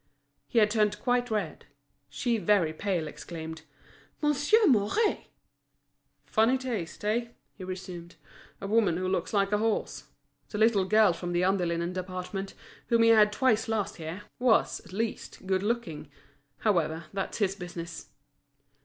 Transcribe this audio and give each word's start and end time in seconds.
He 0.47 0.57
had 0.57 0.71
turned 0.71 0.99
quite 0.99 1.29
red. 1.29 1.67
She, 2.09 2.39
very 2.39 2.73
pale, 2.73 3.07
exclaimed: 3.07 3.61
"Monsieur 4.19 4.65
Mouret!" 4.65 5.25
"Funny 6.25 6.57
taste—eh?" 6.57 7.27
he 7.53 7.63
resumed. 7.63 8.15
"A 8.59 8.65
woman 8.65 8.97
who 8.97 9.07
looks 9.07 9.31
like 9.31 9.51
a 9.51 9.59
horse. 9.59 10.05
The 10.49 10.57
little 10.57 10.85
girl 10.85 11.13
from 11.13 11.33
the 11.33 11.43
under 11.43 11.67
linen 11.67 11.93
department, 11.93 12.55
whom 12.87 13.03
he 13.03 13.09
had 13.09 13.31
twice 13.31 13.67
last 13.67 13.99
year, 13.99 14.23
was, 14.39 14.79
at 14.83 14.91
least, 14.91 15.45
good 15.45 15.61
looking. 15.61 16.09
However, 16.61 17.03
that's 17.13 17.37
his 17.37 17.55
business." 17.55 18.07